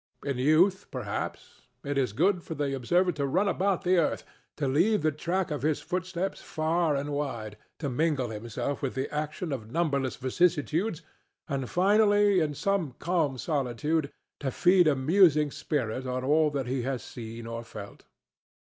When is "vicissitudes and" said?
10.15-11.69